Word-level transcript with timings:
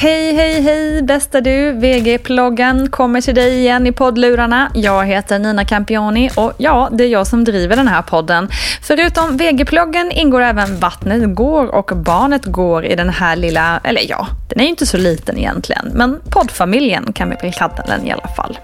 Hej, 0.00 0.34
hej, 0.34 0.60
hej 0.60 1.02
bästa 1.02 1.40
du! 1.40 1.72
VG-ploggen 1.72 2.90
kommer 2.90 3.20
till 3.20 3.34
dig 3.34 3.58
igen 3.58 3.86
i 3.86 3.92
poddlurarna. 3.92 4.70
Jag 4.74 5.06
heter 5.06 5.38
Nina 5.38 5.64
Campioni 5.64 6.30
och 6.36 6.52
ja, 6.58 6.88
det 6.92 7.04
är 7.04 7.08
jag 7.08 7.26
som 7.26 7.44
driver 7.44 7.76
den 7.76 7.88
här 7.88 8.02
podden. 8.02 8.48
Förutom 8.82 9.36
VG-ploggen 9.36 10.12
ingår 10.12 10.40
även 10.40 10.80
Vattnet 10.80 11.34
går 11.34 11.66
och 11.66 11.96
Barnet 11.96 12.44
går 12.44 12.84
i 12.84 12.96
den 12.96 13.10
här 13.10 13.36
lilla, 13.36 13.80
eller 13.84 14.10
ja, 14.10 14.26
den 14.48 14.60
är 14.60 14.64
ju 14.64 14.70
inte 14.70 14.86
så 14.86 14.96
liten 14.96 15.38
egentligen, 15.38 15.90
men 15.94 16.20
poddfamiljen 16.30 17.12
kan 17.12 17.30
vi 17.30 17.36
väl 17.42 17.52
kalla 17.52 17.84
den 17.86 18.06
i 18.06 18.12
alla 18.12 18.28
fall. 18.36 18.58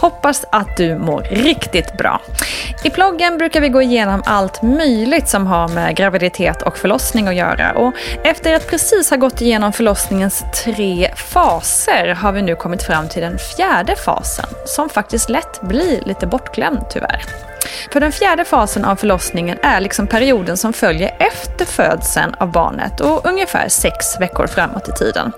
Hoppas 0.00 0.44
att 0.50 0.76
du 0.76 0.98
mår 0.98 1.22
riktigt 1.30 1.96
bra. 1.96 2.20
I 2.84 2.90
ploggen 2.90 3.38
brukar 3.38 3.60
vi 3.60 3.68
gå 3.68 3.82
igenom 3.82 4.22
allt 4.26 4.62
möjligt 4.62 5.28
som 5.28 5.46
har 5.46 5.68
med 5.68 5.96
graviditet 5.96 6.62
och 6.62 6.78
förlossning 6.78 7.28
att 7.28 7.34
göra. 7.34 7.72
Och 7.72 7.94
efter 8.24 8.54
att 8.54 8.70
precis 8.70 9.10
ha 9.10 9.16
gått 9.16 9.40
igenom 9.40 9.72
förlossningens 9.72 10.44
tre 10.64 11.10
faser 11.16 12.14
har 12.14 12.32
vi 12.32 12.42
nu 12.42 12.56
kommit 12.56 12.82
fram 12.82 13.08
till 13.08 13.22
den 13.22 13.38
fjärde 13.38 13.96
fasen, 13.96 14.46
som 14.64 14.88
faktiskt 14.88 15.28
lätt 15.28 15.60
blir 15.60 16.00
lite 16.06 16.26
bortglömd 16.26 16.84
tyvärr. 16.90 17.22
För 17.92 18.00
den 18.00 18.12
fjärde 18.12 18.44
fasen 18.44 18.84
av 18.84 18.96
förlossningen 18.96 19.58
är 19.62 19.80
liksom 19.80 20.06
perioden 20.06 20.56
som 20.56 20.72
följer 20.72 21.16
efter 21.18 21.64
födseln 21.64 22.34
av 22.38 22.52
barnet 22.52 23.00
och 23.00 23.26
ungefär 23.26 23.68
sex 23.68 24.20
veckor 24.20 24.46
framåt 24.46 24.88
i 24.88 24.92
tiden. 24.92 25.32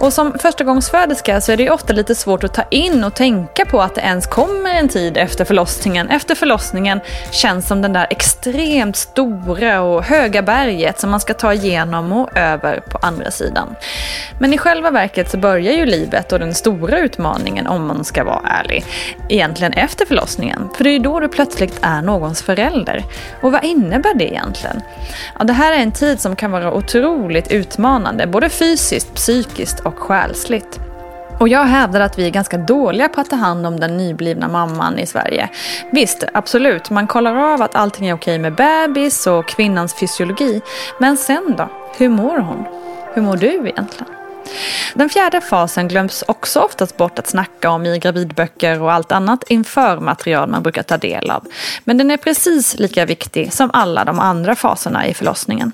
Och 0.00 0.12
som 0.12 0.38
förstagångsföderska 0.38 1.40
så 1.40 1.52
är 1.52 1.56
det 1.56 1.70
ofta 1.70 1.92
lite 1.92 2.14
svårt 2.14 2.44
att 2.44 2.54
ta 2.54 2.62
in 2.70 3.04
och 3.04 3.14
tänka 3.14 3.64
på 3.64 3.82
att 3.82 3.94
det 3.94 4.00
ens 4.00 4.26
kommer 4.26 4.74
en 4.74 4.88
tid 4.88 5.16
efter 5.16 5.44
förlossningen. 5.44 6.10
Efter 6.10 6.34
förlossningen 6.34 7.00
känns 7.30 7.68
som 7.68 7.82
den 7.82 7.92
där 7.92 8.06
extremt 8.10 8.96
stora 8.96 9.80
och 9.80 10.04
höga 10.04 10.42
berget 10.42 11.00
som 11.00 11.10
man 11.10 11.20
ska 11.20 11.34
ta 11.34 11.52
igenom 11.52 12.12
och 12.12 12.36
över 12.36 12.80
på 12.80 12.98
andra 13.02 13.30
sidan. 13.30 13.74
Men 14.40 14.54
i 14.54 14.58
själva 14.58 14.90
verket 14.90 15.30
så 15.30 15.38
börjar 15.38 15.72
ju 15.72 15.86
livet 15.86 16.32
och 16.32 16.38
den 16.38 16.54
stora 16.54 16.98
utmaningen, 16.98 17.66
om 17.66 17.86
man 17.86 18.04
ska 18.04 18.24
vara 18.24 18.42
ärlig, 18.48 18.84
egentligen 19.28 19.72
efter 19.72 20.06
förlossningen. 20.06 20.68
För 20.76 20.84
det 20.84 20.90
är 20.90 20.92
ju 20.92 20.98
då 20.98 21.20
du 21.20 21.28
plötsligt 21.28 21.55
är 21.82 22.02
någons 22.02 22.42
förälder. 22.42 23.04
Och 23.40 23.52
vad 23.52 23.64
innebär 23.64 24.14
det 24.14 24.32
egentligen? 24.32 24.80
Ja, 25.38 25.44
det 25.44 25.52
här 25.52 25.72
är 25.72 25.82
en 25.82 25.92
tid 25.92 26.20
som 26.20 26.36
kan 26.36 26.50
vara 26.50 26.74
otroligt 26.74 27.52
utmanande, 27.52 28.26
både 28.26 28.48
fysiskt, 28.48 29.14
psykiskt 29.14 29.80
och 29.80 29.98
själsligt. 29.98 30.80
Och 31.40 31.48
jag 31.48 31.64
hävdar 31.64 32.00
att 32.00 32.18
vi 32.18 32.26
är 32.26 32.30
ganska 32.30 32.58
dåliga 32.58 33.08
på 33.08 33.20
att 33.20 33.30
ta 33.30 33.36
hand 33.36 33.66
om 33.66 33.80
den 33.80 33.96
nyblivna 33.96 34.48
mamman 34.48 34.98
i 34.98 35.06
Sverige. 35.06 35.48
Visst, 35.92 36.24
absolut, 36.34 36.90
man 36.90 37.06
kollar 37.06 37.36
av 37.36 37.62
att 37.62 37.74
allting 37.74 38.08
är 38.08 38.14
okej 38.14 38.38
med 38.38 38.54
bebis 38.54 39.26
och 39.26 39.48
kvinnans 39.48 39.94
fysiologi. 39.94 40.60
Men 40.98 41.16
sen 41.16 41.54
då? 41.58 41.68
Hur 41.98 42.08
mår 42.08 42.38
hon? 42.38 42.64
Hur 43.14 43.22
mår 43.22 43.36
du 43.36 43.46
egentligen? 43.46 44.06
Den 44.96 45.08
fjärde 45.08 45.40
fasen 45.40 45.88
glöms 45.88 46.24
också 46.28 46.60
oftast 46.60 46.96
bort 46.96 47.18
att 47.18 47.26
snacka 47.26 47.70
om 47.70 47.86
i 47.86 47.98
gravidböcker 47.98 48.82
och 48.82 48.92
allt 48.92 49.12
annat 49.12 49.44
införmaterial 49.48 50.48
man 50.48 50.62
brukar 50.62 50.82
ta 50.82 50.96
del 50.96 51.30
av. 51.30 51.44
Men 51.84 51.98
den 51.98 52.10
är 52.10 52.16
precis 52.16 52.78
lika 52.78 53.04
viktig 53.04 53.52
som 53.52 53.70
alla 53.72 54.04
de 54.04 54.18
andra 54.18 54.54
faserna 54.54 55.06
i 55.06 55.14
förlossningen. 55.14 55.72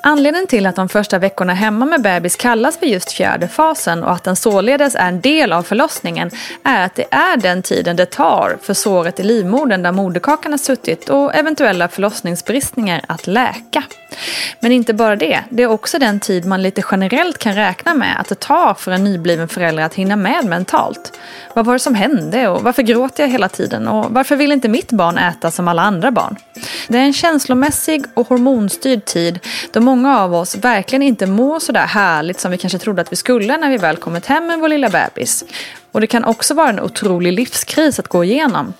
Anledningen 0.00 0.46
till 0.46 0.66
att 0.66 0.76
de 0.76 0.88
första 0.88 1.18
veckorna 1.18 1.54
hemma 1.54 1.86
med 1.86 2.02
bebis 2.02 2.36
kallas 2.36 2.78
för 2.78 2.86
just 2.86 3.12
fjärde 3.12 3.48
fasen 3.48 4.04
och 4.04 4.12
att 4.12 4.24
den 4.24 4.36
således 4.36 4.94
är 4.94 5.08
en 5.08 5.20
del 5.20 5.52
av 5.52 5.62
förlossningen 5.62 6.30
är 6.62 6.84
att 6.84 6.94
det 6.94 7.06
är 7.10 7.36
den 7.36 7.62
tiden 7.62 7.96
det 7.96 8.06
tar 8.06 8.58
för 8.62 8.74
såret 8.74 9.20
i 9.20 9.22
livmodern 9.22 9.82
där 9.82 9.92
moderkakan 9.92 10.52
har 10.52 10.58
suttit 10.58 11.08
och 11.08 11.34
eventuella 11.34 11.88
förlossningsbristningar 11.88 13.00
att 13.08 13.26
läka. 13.26 13.82
Men 14.60 14.72
inte 14.72 14.94
bara 14.94 15.16
det, 15.16 15.40
det 15.48 15.62
är 15.62 15.66
också 15.66 15.98
den 15.98 16.20
tid 16.20 16.44
man 16.44 16.62
lite 16.62 16.82
generellt 16.90 17.38
kan 17.38 17.54
räkna 17.54 17.94
med 17.94 18.20
att 18.20 18.28
det 18.28 18.40
tar 18.40 18.74
för 18.74 18.92
en 18.92 19.04
nybliven 19.04 19.48
förälder 19.48 19.82
att 19.82 19.94
hinna 19.94 20.16
med 20.16 20.44
mentalt. 20.44 21.12
Vad 21.54 21.66
var 21.66 21.72
det 21.72 21.78
som 21.78 21.94
hände 21.94 22.48
och 22.48 22.62
varför 22.62 22.82
gråter 22.82 23.22
jag 23.22 23.30
hela 23.30 23.48
tiden 23.48 23.88
och 23.88 24.10
varför 24.10 24.36
vill 24.36 24.52
inte 24.52 24.68
mitt 24.68 24.92
barn 24.92 25.18
äta 25.18 25.50
som 25.50 25.68
alla 25.68 25.82
andra 25.82 26.10
barn? 26.10 26.36
Det 26.88 26.98
är 26.98 27.02
en 27.02 27.12
känslomässig 27.12 28.04
och 28.14 28.28
hormonstyrd 28.28 29.04
tid 29.04 29.38
då 29.72 29.80
många 29.80 30.18
av 30.20 30.34
oss 30.34 30.56
verkligen 30.56 31.02
inte 31.02 31.26
mår 31.26 31.58
så 31.58 31.72
där 31.72 31.86
härligt 31.86 32.40
som 32.40 32.50
vi 32.50 32.58
kanske 32.58 32.78
trodde 32.78 33.02
att 33.02 33.12
vi 33.12 33.16
skulle 33.16 33.56
när 33.56 33.70
vi 33.70 33.76
väl 33.76 33.96
kommit 33.96 34.26
hem 34.26 34.46
med 34.46 34.58
vår 34.58 34.68
lilla 34.68 34.88
bebis. 34.88 35.44
Och 35.92 36.00
det 36.00 36.06
kan 36.06 36.24
också 36.24 36.54
vara 36.54 36.68
en 36.68 36.80
otrolig 36.80 37.32
livskris 37.32 37.98
att 37.98 38.08
gå 38.08 38.24
igenom. 38.24 38.74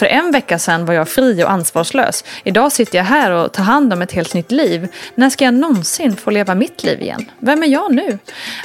För 0.00 0.06
en 0.06 0.30
vecka 0.30 0.58
sedan 0.58 0.84
var 0.84 0.94
jag 0.94 1.08
fri 1.08 1.44
och 1.44 1.50
ansvarslös. 1.50 2.24
Idag 2.44 2.72
sitter 2.72 2.98
jag 2.98 3.04
här 3.04 3.30
och 3.30 3.52
tar 3.52 3.62
hand 3.62 3.92
om 3.92 4.02
ett 4.02 4.12
helt 4.12 4.34
nytt 4.34 4.50
liv. 4.50 4.88
När 5.14 5.30
ska 5.30 5.44
jag 5.44 5.54
någonsin 5.54 6.16
få 6.16 6.30
leva 6.30 6.54
mitt 6.54 6.84
liv 6.84 7.02
igen? 7.02 7.30
Vem 7.38 7.62
är 7.62 7.66
jag 7.66 7.94
nu? 7.94 8.18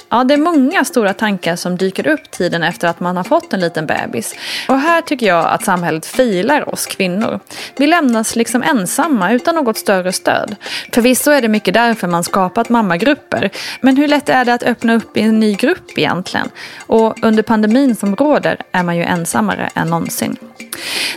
Ja, 0.10 0.24
det 0.24 0.34
är 0.34 0.38
många 0.38 0.86
stora 0.86 1.14
tankar 1.14 1.56
som 1.56 1.78
dyker 1.78 2.08
upp 2.08 2.32
tiden 2.32 2.64
efter 2.64 2.88
att 2.88 3.00
man 3.00 3.18
har 3.18 3.24
fått 3.24 3.54
en 3.54 3.60
liten 3.60 3.86
bebis. 3.86 4.36
Och 4.68 4.80
här 4.80 5.02
tycker 5.02 5.26
jag 5.26 5.46
att 5.48 5.66
samhället 5.66 6.06
filar 6.06 6.74
oss 6.74 6.86
kvinnor. 6.86 7.40
Vi 7.78 7.88
lämnas 7.88 8.36
liksom 8.36 8.64
ensamma 8.64 9.31
utan 9.31 9.56
något 9.56 9.78
större 9.78 10.12
stöd. 10.12 10.56
Förvisso 10.94 11.31
är 11.31 11.42
det 11.42 11.48
mycket 11.48 11.74
därför 11.74 12.08
man 12.08 12.24
skapat 12.24 12.70
mammagrupper. 12.70 13.50
Men 13.81 13.98
hur 13.98 14.08
lätt 14.08 14.30
är 14.30 14.46
det 14.46 14.54
att 14.54 14.64
öppna 14.64 14.94
upp 14.94 15.18
i 15.18 15.22
en 15.22 15.40
ny 15.40 15.54
grupp 15.54 15.98
egentligen? 15.98 16.50
Och 16.80 17.24
under 17.24 17.44
pandemin 17.44 17.96
som 17.96 18.16
råder 18.16 18.58
är 18.72 18.84
man 18.84 18.98
ju 18.98 19.04
ensammare 19.04 19.70
än 19.76 19.88
någonsin. 19.88 20.38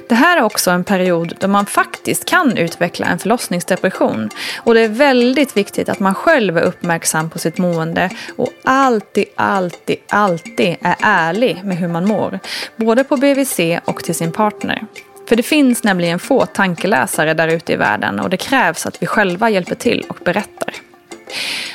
Det 0.08 0.14
här 0.14 0.36
är 0.36 0.42
också 0.42 0.70
en 0.70 0.84
period 0.84 1.34
då 1.40 1.48
man 1.48 1.66
faktiskt 1.66 2.24
kan 2.24 2.56
utveckla 2.56 3.06
en 3.06 3.18
förlossningsdepression. 3.18 4.30
Och 4.56 4.74
det 4.74 4.80
är 4.80 4.88
väldigt 4.88 5.56
viktigt 5.56 5.88
att 5.88 6.00
man 6.00 6.14
själv 6.14 6.58
är 6.58 6.62
uppmärksam 6.62 7.30
på 7.30 7.38
sitt 7.38 7.58
mående 7.58 8.10
och 8.36 8.52
alltid, 8.64 9.24
alltid, 9.34 9.96
alltid 10.08 10.76
är 10.80 10.96
ärlig 11.00 11.60
med 11.64 11.76
hur 11.76 11.88
man 11.88 12.08
mår. 12.08 12.38
Både 12.76 13.04
på 13.04 13.16
BVC 13.16 13.60
och 13.84 14.04
till 14.04 14.14
sin 14.14 14.32
partner. 14.32 14.86
För 15.28 15.36
det 15.36 15.42
finns 15.42 15.84
nämligen 15.84 16.18
få 16.18 16.46
tankeläsare 16.46 17.34
där 17.34 17.48
ute 17.48 17.72
i 17.72 17.76
världen 17.76 18.20
och 18.20 18.30
det 18.30 18.36
krävs 18.36 18.86
att 18.86 19.02
vi 19.02 19.06
själva 19.06 19.50
hjälper 19.50 19.74
till 19.74 20.04
och 20.08 20.18
berättar. 20.24 20.57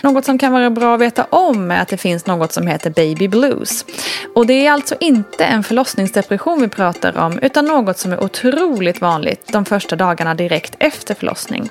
Något 0.04 0.26
som 0.26 0.38
kan 0.38 0.52
vara 0.52 0.70
bra 0.70 0.96
att 0.96 1.02
veta 1.02 1.24
om 1.24 1.72
är 1.72 1.82
att 1.82 1.88
det 1.88 1.98
finns 1.98 2.26
något 2.26 2.52
som 2.52 2.68
heter 2.68 2.90
baby 2.90 3.28
blues. 3.28 3.86
Och 4.36 4.46
det 4.46 4.68
är 4.68 4.72
alltså 4.72 4.96
inte 5.00 5.46
en 5.46 5.64
förlossningsdepression 5.64 6.62
vi 6.62 6.68
pratar 6.68 7.18
om 7.18 7.40
utan 7.40 7.66
något 7.66 7.98
som 7.98 8.12
är 8.12 8.24
otroligt 8.24 9.02
vanligt 9.02 9.54
de 9.54 9.66
första 9.66 9.96
dagarna 9.96 10.34
direkt 10.34 10.76
efter 10.80 11.16
förlossning. 11.16 11.70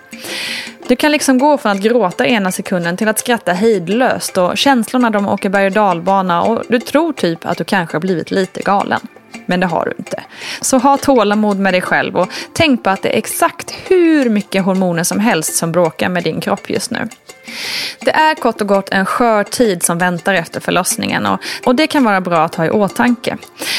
Du 0.88 0.96
kan 0.96 1.12
liksom 1.12 1.38
gå 1.38 1.58
från 1.58 1.72
att 1.72 1.80
gråta 1.80 2.26
ena 2.26 2.52
sekunden 2.52 2.96
till 2.96 3.08
att 3.08 3.18
skratta 3.18 3.52
hejdlöst 3.52 4.38
och 4.38 4.58
känslorna 4.58 5.10
de 5.10 5.28
åker 5.28 5.48
berg 5.48 5.66
och 5.66 5.72
dalbana 5.72 6.42
och 6.42 6.62
du 6.68 6.80
tror 6.80 7.12
typ 7.12 7.46
att 7.46 7.58
du 7.58 7.64
kanske 7.64 7.94
har 7.94 8.00
blivit 8.00 8.30
lite 8.30 8.62
galen. 8.62 9.00
Men 9.46 9.60
det 9.60 9.66
har 9.66 9.84
du 9.84 9.94
inte. 9.98 10.22
Så 10.60 10.78
ha 10.78 10.96
tålamod 10.96 11.58
med 11.58 11.74
dig 11.74 11.80
själv 11.80 12.16
och 12.16 12.28
tänk 12.52 12.84
på 12.84 12.90
att 12.90 13.02
det 13.02 13.14
är 13.14 13.18
exakt 13.18 13.74
hur 13.86 14.30
mycket 14.30 14.64
hormoner 14.64 15.04
som 15.04 15.20
helst 15.20 15.54
som 15.56 15.72
bråkar 15.72 16.08
med 16.08 16.24
din 16.24 16.40
kropp 16.40 16.70
just 16.70 16.90
nu. 16.90 17.08
Det 18.00 18.10
är 18.10 18.34
kort 18.34 18.60
och 18.60 18.66
gott 18.66 18.88
en 18.90 19.06
skör 19.06 19.44
tid 19.44 19.82
som 19.82 19.98
väntar 19.98 20.34
efter 20.34 20.60
förlossningen 20.60 21.26
och, 21.26 21.40
och 21.64 21.74
det 21.74 21.86
kan 21.86 22.04
vara 22.04 22.20
bra 22.20 22.44
att 22.44 22.54
ha 22.54 22.66
i 22.66 22.70
åtanke. 22.70 23.36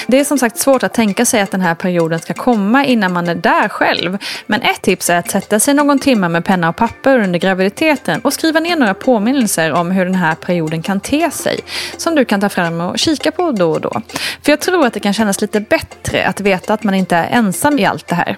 Det 0.08 0.20
är 0.20 0.24
som 0.24 0.38
sagt 0.38 0.58
svårt 0.58 0.84
att 0.84 0.94
tänka 0.94 1.26
sig 1.26 1.42
att 1.42 1.52
den 1.52 1.62
här 1.62 1.76
perioden 1.76 2.20
ska 2.20 2.34
komma 2.34 2.86
innan 2.86 3.14
man 3.14 3.28
är 3.28 3.36
där 3.36 3.70
själv. 3.70 4.18
Men 4.46 4.62
ett 4.62 4.82
tips 4.82 5.10
är 5.10 5.18
att 5.18 5.32
sätta 5.32 5.60
sig 5.60 5.74
någon 5.74 6.00
timme 6.00 6.30
med 6.30 6.46
penna 6.46 6.70
och 6.70 6.76
papper 6.76 7.20
under 7.20 7.40
graviditeten 7.40 8.22
och 8.22 8.34
skriva 8.34 8.60
ner 8.60 8.76
några 8.76 8.94
påminnelser 8.94 9.72
om 9.72 9.92
hur 9.92 10.06
den 10.06 10.16
här 10.16 10.36
perioden 10.36 10.82
kan 10.82 11.00
te 11.00 11.32
sig. 11.32 11.60
Som 11.98 12.16
du 12.16 12.26
kan 12.26 12.42
ta 12.42 12.50
fram 12.50 12.82
och 12.82 13.00
kika 13.00 13.32
på 13.32 13.52
då 13.52 13.72
och 13.72 13.82
då. 13.82 14.02
För 14.42 14.52
jag 14.52 14.60
tror 14.60 14.86
att 14.86 14.94
det 14.94 15.00
kan 15.00 15.14
kännas 15.14 15.38
lite 15.44 15.60
bättre 15.60 16.26
att 16.28 16.42
veta 16.42 16.74
att 16.74 16.84
man 16.84 16.94
inte 16.94 17.16
är 17.16 17.38
ensam 17.38 17.80
i 17.80 17.86
allt 17.86 18.08
det 18.08 18.16
här. 18.16 18.38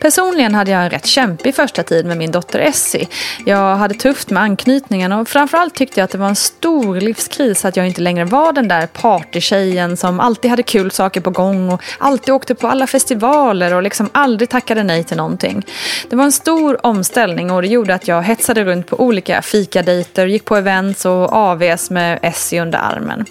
Personligen 0.00 0.54
hade 0.54 0.70
jag 0.70 0.84
en 0.84 0.90
rätt 0.90 1.06
kämpig 1.06 1.54
första 1.54 1.82
tid 1.82 2.06
med 2.06 2.16
min 2.16 2.30
dotter 2.30 2.58
Essie. 2.58 3.08
Jag 3.46 3.76
hade 3.76 3.94
tufft 3.94 4.30
med 4.30 4.42
anknytningen 4.42 5.12
och 5.12 5.28
framförallt 5.28 5.74
tyckte 5.74 6.00
jag 6.00 6.04
att 6.04 6.10
det 6.10 6.18
var 6.18 6.28
en 6.28 6.36
stor 6.36 7.00
livskris 7.00 7.64
att 7.64 7.76
jag 7.76 7.86
inte 7.86 8.00
längre 8.00 8.24
var 8.24 8.52
den 8.52 8.68
där 8.68 8.86
partytjejen 8.86 9.96
som 9.96 10.20
alltid 10.20 10.50
hade 10.50 10.62
kul 10.62 10.90
saker 10.90 11.20
på 11.20 11.30
gång 11.30 11.72
och 11.72 11.82
alltid 11.98 12.34
åkte 12.34 12.54
på 12.54 12.68
alla 12.68 12.86
festivaler 12.86 13.74
och 13.74 13.82
liksom 13.82 14.10
aldrig 14.12 14.48
tackade 14.48 14.82
nej 14.82 15.04
till 15.04 15.16
någonting. 15.16 15.66
Det 16.10 16.16
var 16.16 16.24
en 16.24 16.32
stor 16.32 16.86
omställning 16.86 17.50
och 17.50 17.62
det 17.62 17.68
gjorde 17.68 17.94
att 17.94 18.08
jag 18.08 18.22
hetsade 18.22 18.64
runt 18.64 18.86
på 18.86 19.00
olika 19.00 19.42
fikadejter, 19.42 20.26
gick 20.26 20.44
på 20.44 20.56
events 20.56 21.04
och 21.04 21.32
AVs 21.32 21.90
med 21.90 22.18
Essie 22.22 22.62
under 22.62 22.78
armen. 22.78 23.24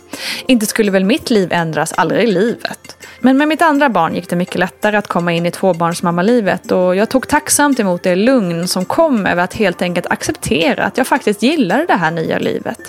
Inte 0.48 0.66
skulle 0.66 0.92
väl 0.92 1.06
mitt 1.06 1.30
liv 1.30 1.50
ändras, 1.52 1.94
aldrig 1.94 2.24
i 2.24 2.32
livet. 2.32 2.98
Men 3.20 3.38
med 3.38 3.48
mitt 3.48 3.62
andra 3.62 3.90
barn 3.90 4.16
gick 4.16 4.30
det 4.30 4.36
mycket 4.36 4.60
lättare 4.60 4.98
att 4.98 5.08
komma 5.08 5.34
in 5.34 5.46
i 5.46 5.52
tvåbarnsmamma 5.52 6.21
tvåbarnsmammalivet 6.22 6.72
och 6.72 6.96
jag 6.96 7.10
tog 7.10 7.28
tacksamt 7.28 7.80
emot 7.80 8.04
det 8.04 8.16
lugn 8.16 8.68
som 8.68 8.86
kom 8.86 9.26
över 9.26 9.44
att 9.44 9.54
helt 9.54 9.82
enkelt 9.82 10.08
acceptera 10.08 10.86
att 10.86 10.98
jag 10.98 11.08
faktiskt 11.08 11.44
gillade 11.44 11.86
det 11.86 11.94
här 11.94 12.12
nya 12.12 12.40
livet. 12.40 12.80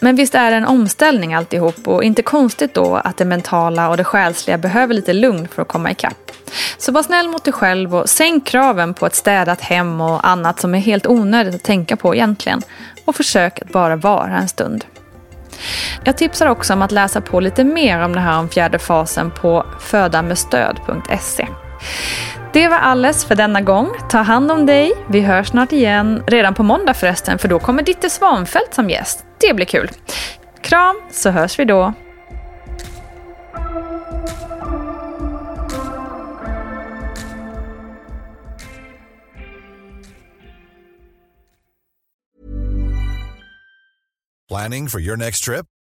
Men 0.00 0.16
visst 0.16 0.34
är 0.34 0.50
det 0.50 0.56
en 0.56 0.66
omställning 0.66 1.34
alltihop 1.34 1.88
och 1.88 2.04
inte 2.04 2.22
konstigt 2.22 2.74
då 2.74 2.94
att 2.94 3.16
det 3.16 3.24
mentala 3.24 3.88
och 3.88 3.96
det 3.96 4.04
själsliga 4.04 4.58
behöver 4.58 4.94
lite 4.94 5.12
lugn 5.12 5.48
för 5.48 5.62
att 5.62 5.68
komma 5.68 5.90
ikapp. 5.90 6.32
Så 6.78 6.92
var 6.92 7.02
snäll 7.02 7.28
mot 7.28 7.44
dig 7.44 7.52
själv 7.52 7.94
och 7.94 8.08
sänk 8.08 8.46
kraven 8.46 8.94
på 8.94 9.06
ett 9.06 9.14
städat 9.14 9.60
hem 9.60 10.00
och 10.00 10.28
annat 10.28 10.60
som 10.60 10.74
är 10.74 10.78
helt 10.78 11.06
onödigt 11.06 11.54
att 11.54 11.64
tänka 11.64 11.96
på 11.96 12.14
egentligen. 12.14 12.62
Och 13.04 13.16
försök 13.16 13.62
att 13.62 13.72
bara 13.72 13.96
vara 13.96 14.38
en 14.38 14.48
stund. 14.48 14.84
Jag 16.04 16.16
tipsar 16.16 16.46
också 16.46 16.72
om 16.72 16.82
att 16.82 16.92
läsa 16.92 17.20
på 17.20 17.40
lite 17.40 17.64
mer 17.64 18.02
om 18.02 18.12
det 18.12 18.20
här 18.20 18.38
om 18.38 18.48
fjärde 18.48 18.78
fasen 18.78 19.30
på 19.30 19.66
födamedstöd.se. 19.80 21.46
Det 22.56 22.68
var 22.68 22.78
alles 22.78 23.24
för 23.24 23.34
denna 23.34 23.60
gång. 23.60 23.92
Ta 24.08 24.18
hand 24.18 24.50
om 24.50 24.66
dig. 24.66 24.92
Vi 25.08 25.20
hörs 25.20 25.48
snart 25.48 25.72
igen. 25.72 26.22
Redan 26.26 26.54
på 26.54 26.62
måndag 26.62 26.94
förresten, 26.94 27.38
för 27.38 27.48
då 27.48 27.58
kommer 27.58 27.82
Ditte 27.82 28.10
Svanfält 28.10 28.74
som 28.74 28.90
gäst. 28.90 29.26
Det 29.40 29.54
blir 29.54 29.66
kul. 29.66 29.90
Kram, 30.60 30.96
så 31.10 31.30
hörs 31.30 31.58
vi 31.58 31.64
då. 31.64 31.92
Planning 44.48 44.88
for 44.88 45.00
your 45.00 45.16
next 45.16 45.44
trip? 45.44 45.75